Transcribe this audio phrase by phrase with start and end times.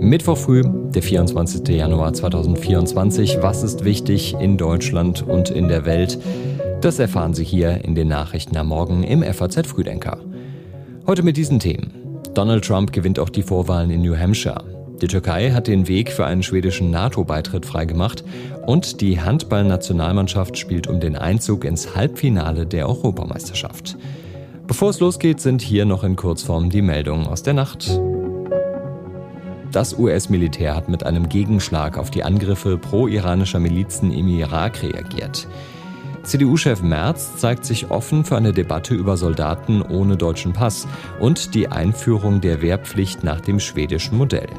[0.00, 1.68] Mittwoch früh, der 24.
[1.68, 3.38] Januar 2024.
[3.42, 6.18] Was ist wichtig in Deutschland und in der Welt?
[6.80, 10.18] Das erfahren Sie hier in den Nachrichten am Morgen im FAZ Frühdenker.
[11.06, 12.20] Heute mit diesen Themen.
[12.32, 14.62] Donald Trump gewinnt auch die Vorwahlen in New Hampshire.
[15.02, 18.24] Die Türkei hat den Weg für einen schwedischen NATO-Beitritt freigemacht
[18.66, 23.96] und die Handballnationalmannschaft spielt um den Einzug ins Halbfinale der Europameisterschaft.
[24.68, 27.90] Bevor es losgeht, sind hier noch in Kurzform die Meldungen aus der Nacht.
[29.72, 35.48] Das US-Militär hat mit einem Gegenschlag auf die Angriffe pro-iranischer Milizen im Irak reagiert.
[36.22, 40.86] CDU-Chef Merz zeigt sich offen für eine Debatte über Soldaten ohne deutschen Pass
[41.18, 44.50] und die Einführung der Wehrpflicht nach dem schwedischen Modell.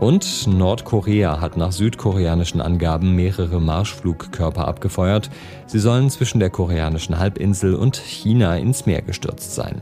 [0.00, 5.30] Und Nordkorea hat nach südkoreanischen Angaben mehrere Marschflugkörper abgefeuert.
[5.66, 9.80] Sie sollen zwischen der koreanischen Halbinsel und China ins Meer gestürzt sein.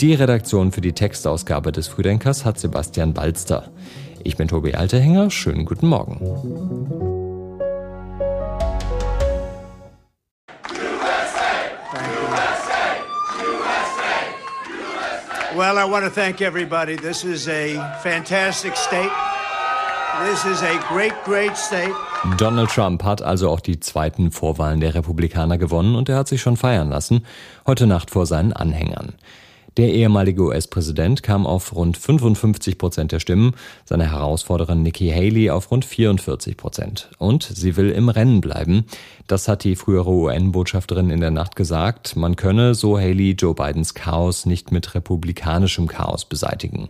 [0.00, 3.68] Die Redaktion für die Textausgabe des Frühdenkers hat Sebastian Balster.
[4.22, 7.19] Ich bin Tobi Altehänger, schönen guten Morgen.
[15.60, 16.96] Well, I want to thank everybody.
[16.96, 19.10] This is a fantastic state.
[20.24, 21.92] This is a great, great state.
[22.38, 26.40] Donald Trump hat also auch die zweiten Vorwahlen der Republikaner gewonnen und er hat sich
[26.40, 27.26] schon feiern lassen,
[27.66, 29.12] heute Nacht vor seinen Anhängern.
[29.76, 33.54] Der ehemalige US-Präsident kam auf rund 55 Prozent der Stimmen,
[33.84, 37.10] seine Herausforderin Nikki Haley auf rund 44 Prozent.
[37.18, 38.84] Und sie will im Rennen bleiben.
[39.28, 42.16] Das hat die frühere UN-Botschafterin in der Nacht gesagt.
[42.16, 46.88] Man könne, so Haley, Joe Bidens Chaos nicht mit republikanischem Chaos beseitigen.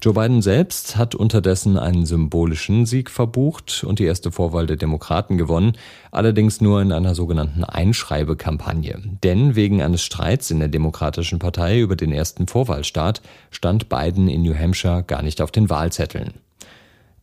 [0.00, 5.38] Joe Biden selbst hat unterdessen einen symbolischen Sieg verbucht und die erste Vorwahl der Demokraten
[5.38, 5.72] gewonnen,
[6.12, 9.00] allerdings nur in einer sogenannten Einschreibekampagne.
[9.24, 14.42] Denn wegen eines Streits in der Demokratischen Partei über den ersten Vorwahlstart stand Biden in
[14.42, 16.34] New Hampshire gar nicht auf den Wahlzetteln.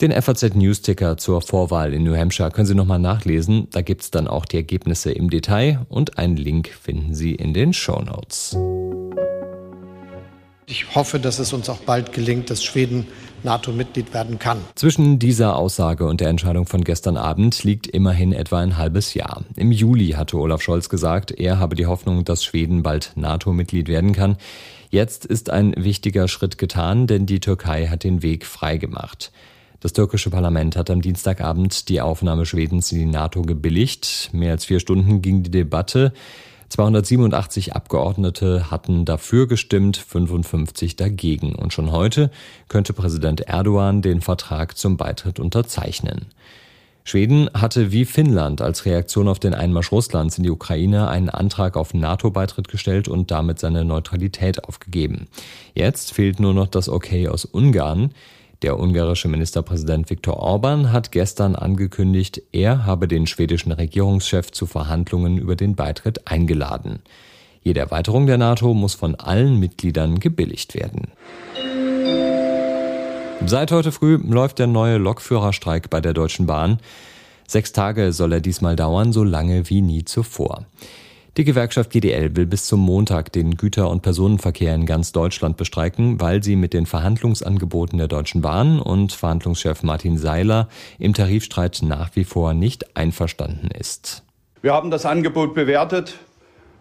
[0.02, 3.70] Den FAZ News-Ticker zur Vorwahl in New Hampshire können Sie nochmal nachlesen.
[3.72, 7.72] Da gibt's dann auch die Ergebnisse im Detail und einen Link finden Sie in den
[7.72, 8.58] Show Notes.
[10.68, 13.06] Ich hoffe, dass es uns auch bald gelingt, dass Schweden
[13.44, 14.58] NATO-Mitglied werden kann.
[14.74, 19.44] Zwischen dieser Aussage und der Entscheidung von gestern Abend liegt immerhin etwa ein halbes Jahr.
[19.56, 24.14] Im Juli hatte Olaf Scholz gesagt, er habe die Hoffnung, dass Schweden bald NATO-Mitglied werden
[24.14, 24.38] kann.
[24.90, 29.32] Jetzt ist ein wichtiger Schritt getan, denn die Türkei hat den Weg freigemacht.
[29.82, 34.30] Das türkische Parlament hat am Dienstagabend die Aufnahme Schwedens in die NATO gebilligt.
[34.34, 36.12] Mehr als vier Stunden ging die Debatte.
[36.70, 41.56] 287 Abgeordnete hatten dafür gestimmt, 55 dagegen.
[41.56, 42.32] Und schon heute
[42.68, 46.28] könnte Präsident Erdogan den Vertrag zum Beitritt unterzeichnen.
[47.08, 51.78] Schweden hatte wie Finnland als Reaktion auf den Einmarsch Russlands in die Ukraine einen Antrag
[51.78, 55.28] auf NATO-Beitritt gestellt und damit seine Neutralität aufgegeben.
[55.76, 58.10] Jetzt fehlt nur noch das Okay aus Ungarn.
[58.66, 65.38] Der ungarische Ministerpräsident Viktor Orban hat gestern angekündigt, er habe den schwedischen Regierungschef zu Verhandlungen
[65.38, 67.04] über den Beitritt eingeladen.
[67.62, 71.10] Jede Erweiterung der NATO muss von allen Mitgliedern gebilligt werden.
[73.46, 76.80] Seit heute früh läuft der neue Lokführerstreik bei der Deutschen Bahn.
[77.48, 80.66] Sechs Tage soll er diesmal dauern, so lange wie nie zuvor.
[81.38, 86.22] Die Gewerkschaft GDL will bis zum Montag den Güter- und Personenverkehr in ganz Deutschland bestreiken,
[86.22, 92.16] weil sie mit den Verhandlungsangeboten der Deutschen Bahn und Verhandlungschef Martin Seiler im Tarifstreit nach
[92.16, 94.24] wie vor nicht einverstanden ist.
[94.62, 96.16] Wir haben das Angebot bewertet.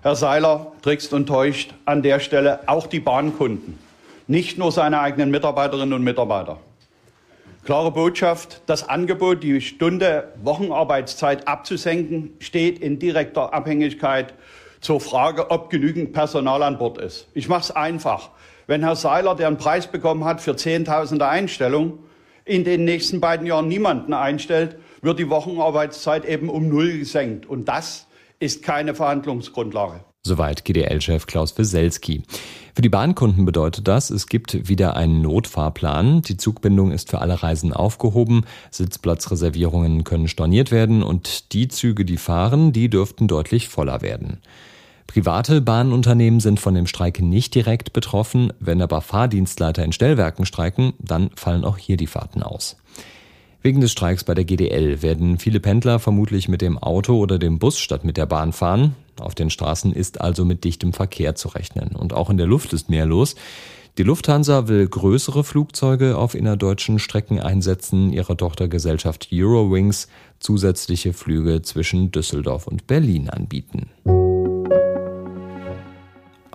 [0.03, 3.77] Herr Seiler trickst und täuscht an der Stelle auch die Bahnkunden,
[4.29, 6.59] nicht nur seine eigenen Mitarbeiterinnen und Mitarbeiter.
[7.65, 14.35] Klare Botschaft, das Angebot, die Stunde Wochenarbeitszeit abzusenken, steht in direkter Abhängigkeit
[14.83, 17.27] zur Frage, ob genügend Personal an Bord ist.
[17.33, 18.31] Ich mache es einfach.
[18.67, 22.01] Wenn Herr Seiler, der einen Preis bekommen hat für Zehntausende Einstellungen,
[22.45, 27.47] in den nächsten beiden Jahren niemanden einstellt, wird die Wochenarbeitszeit eben um Null gesenkt.
[27.47, 28.07] Und das
[28.41, 30.01] ist keine Verhandlungsgrundlage.
[30.27, 32.23] Soweit GDL-Chef Klaus Wieselski.
[32.75, 36.23] Für die Bahnkunden bedeutet das, es gibt wieder einen Notfahrplan.
[36.23, 38.45] Die Zugbindung ist für alle Reisen aufgehoben.
[38.73, 44.39] Sitzplatzreservierungen können storniert werden und die Züge, die fahren, die dürften deutlich voller werden.
[45.07, 48.53] Private Bahnunternehmen sind von dem Streik nicht direkt betroffen.
[48.59, 52.77] Wenn aber Fahrdienstleiter in Stellwerken streiken, dann fallen auch hier die Fahrten aus.
[53.67, 57.59] Wegen des Streiks bei der GDL werden viele Pendler vermutlich mit dem Auto oder dem
[57.59, 58.95] Bus statt mit der Bahn fahren.
[59.19, 61.97] Auf den Straßen ist also mit dichtem Verkehr zu rechnen.
[61.97, 63.37] Und auch in der Luft ist mehr los.
[63.97, 70.09] Die Lufthansa will größere Flugzeuge auf innerdeutschen Strecken einsetzen, ihrer Tochtergesellschaft Eurowings
[70.41, 73.89] zusätzliche Flüge zwischen Düsseldorf und Berlin anbieten.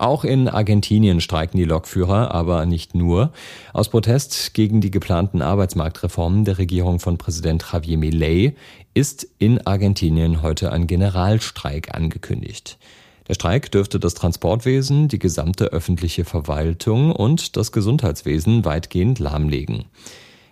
[0.00, 3.32] Auch in Argentinien streiken die Lokführer, aber nicht nur.
[3.74, 8.54] Aus Protest gegen die geplanten Arbeitsmarktreformen der Regierung von Präsident Javier Milei
[8.94, 12.78] ist in Argentinien heute ein Generalstreik angekündigt.
[13.28, 19.84] Der Streik dürfte das Transportwesen, die gesamte öffentliche Verwaltung und das Gesundheitswesen weitgehend lahmlegen.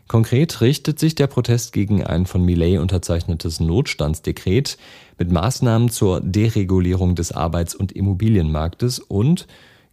[0.09, 4.79] Konkret richtet sich der Protest gegen ein von Millet unterzeichnetes Notstandsdekret
[5.19, 9.47] mit Maßnahmen zur Deregulierung des Arbeits- und Immobilienmarktes und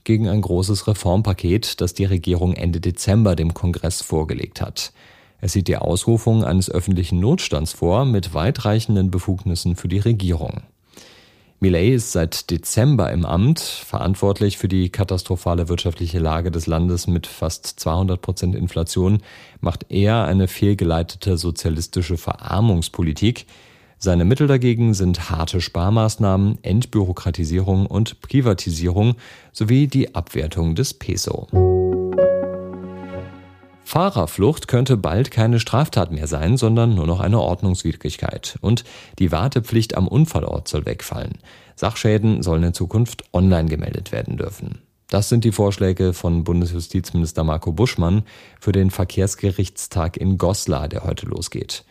[0.06, 4.94] gegen ein großes Reformpaket, das die Regierung Ende Dezember dem Kongress vorgelegt hat.
[5.42, 10.62] Es sieht die Ausrufung eines öffentlichen Notstands vor mit weitreichenden Befugnissen für die Regierung.
[11.66, 17.26] Millet ist seit Dezember im Amt, verantwortlich für die katastrophale wirtschaftliche Lage des Landes mit
[17.26, 19.24] fast 200 Prozent Inflation,
[19.62, 23.48] macht er eine fehlgeleitete sozialistische Verarmungspolitik.
[23.98, 29.16] Seine Mittel dagegen sind harte Sparmaßnahmen, Entbürokratisierung und Privatisierung
[29.52, 31.48] sowie die Abwertung des Peso.
[33.86, 38.58] Fahrerflucht könnte bald keine Straftat mehr sein, sondern nur noch eine Ordnungswidrigkeit.
[38.62, 38.84] Und
[39.20, 41.38] die Wartepflicht am Unfallort soll wegfallen.
[41.76, 44.80] Sachschäden sollen in Zukunft online gemeldet werden dürfen.
[45.08, 48.24] Das sind die Vorschläge von Bundesjustizminister Marco Buschmann
[48.60, 51.86] für den Verkehrsgerichtstag in Goslar, der heute losgeht.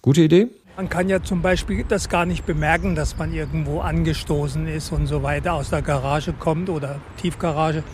[0.00, 0.48] Gute Idee?
[0.76, 5.06] Man kann ja zum Beispiel das gar nicht bemerken, dass man irgendwo angestoßen ist und
[5.06, 7.84] so weiter aus der Garage kommt oder Tiefgarage.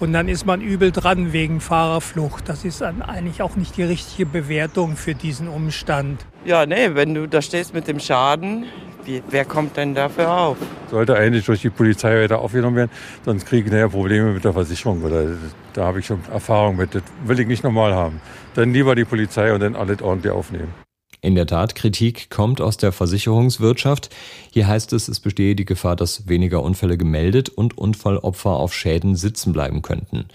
[0.00, 2.48] Und dann ist man übel dran wegen Fahrerflucht.
[2.48, 6.24] Das ist dann eigentlich auch nicht die richtige Bewertung für diesen Umstand.
[6.46, 8.64] Ja, nee, wenn du da stehst mit dem Schaden,
[9.04, 10.56] wie, wer kommt denn dafür auf?
[10.90, 12.90] Sollte eigentlich durch die Polizei weiter aufgenommen werden,
[13.26, 15.02] sonst kriege ich nachher Probleme mit der Versicherung.
[15.04, 15.36] Oder,
[15.74, 16.94] da habe ich schon Erfahrung mit.
[16.94, 18.22] Das will ich nicht normal haben.
[18.54, 20.72] Dann lieber die Polizei und dann alles ordentlich aufnehmen.
[21.22, 24.08] In der Tat, Kritik kommt aus der Versicherungswirtschaft.
[24.52, 29.16] Hier heißt es, es bestehe die Gefahr, dass weniger Unfälle gemeldet und Unfallopfer auf Schäden
[29.16, 30.26] sitzen bleiben könnten.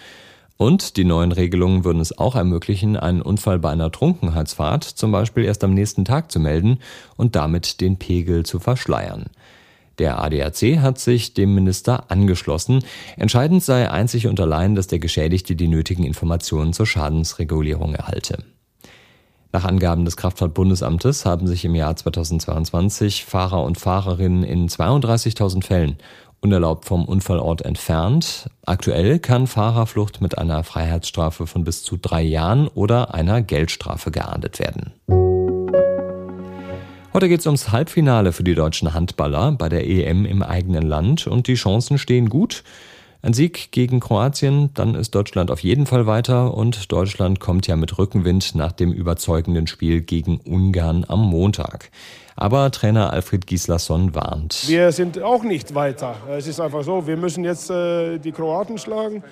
[0.57, 5.43] Und die neuen Regelungen würden es auch ermöglichen, einen Unfall bei einer Trunkenheitsfahrt zum Beispiel
[5.43, 6.79] erst am nächsten Tag zu melden
[7.17, 9.25] und damit den Pegel zu verschleiern.
[9.97, 12.83] Der ADAC hat sich dem Minister angeschlossen.
[13.17, 18.43] Entscheidend sei einzig und allein, dass der Geschädigte die nötigen Informationen zur Schadensregulierung erhalte.
[19.56, 25.96] Nach Angaben des Kraftfahrtbundesamtes haben sich im Jahr 2022 Fahrer und Fahrerinnen in 32.000 Fällen
[26.42, 28.50] unerlaubt vom Unfallort entfernt.
[28.66, 34.60] Aktuell kann Fahrerflucht mit einer Freiheitsstrafe von bis zu drei Jahren oder einer Geldstrafe geahndet
[34.60, 34.92] werden.
[37.13, 41.28] Heute geht es ums Halbfinale für die deutschen Handballer bei der EM im eigenen Land
[41.28, 42.66] und die Chancen stehen gut.
[43.25, 47.75] Ein Sieg gegen Kroatien, dann ist Deutschland auf jeden Fall weiter und Deutschland kommt ja
[47.75, 51.89] mit Rückenwind nach dem überzeugenden Spiel gegen Ungarn am Montag.
[52.36, 54.66] Aber Trainer Alfred Gislason warnt.
[54.68, 56.13] Wir sind auch nicht weiter.
[56.38, 59.24] Es ist einfach so, wir müssen jetzt äh, die Kroaten schlagen.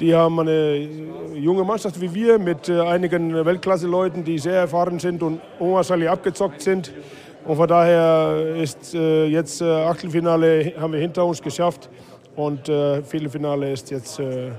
[0.00, 0.88] Die haben eine
[1.34, 6.62] junge Mannschaft wie wir mit äh, einigen Weltklasse-Leuten, die sehr erfahren sind und unwahrscheinlich abgezockt
[6.62, 6.94] sind.
[7.44, 11.90] Und von daher ist äh, jetzt äh, Achtelfinale haben wir hinter uns geschafft.
[12.38, 14.52] Und äh, Viertelfinale ist jetzt, äh,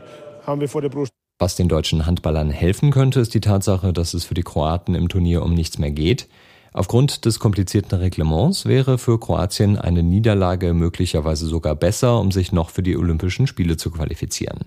[0.46, 1.14] haben wir vor der Brust.
[1.40, 5.08] Was den deutschen Handballern helfen könnte, ist die Tatsache, dass es für die Kroaten im
[5.08, 6.28] Turnier um nichts mehr geht.
[6.74, 12.70] Aufgrund des komplizierten Reglements wäre für Kroatien eine Niederlage möglicherweise sogar besser, um sich noch
[12.70, 14.66] für die Olympischen Spiele zu qualifizieren.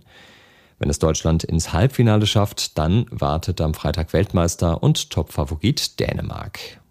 [0.79, 6.82] Wenn es Deutschland ins Halbfinale schafft, dann wartet am Freitag Weltmeister und Topfavorit Dänemark.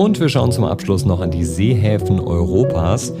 [0.00, 3.12] Und wir schauen zum Abschluss noch an die Seehäfen Europas.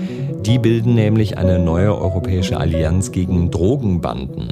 [0.46, 4.50] Die bilden nämlich eine neue europäische Allianz gegen Drogenbanden.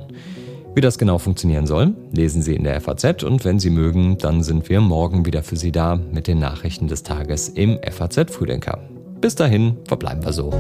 [0.75, 4.43] Wie das genau funktionieren soll, lesen Sie in der FAZ und wenn Sie mögen, dann
[4.43, 8.79] sind wir morgen wieder für Sie da mit den Nachrichten des Tages im FAZ Frühdenker.
[9.23, 10.53] Bis dahin verbleiben wir so.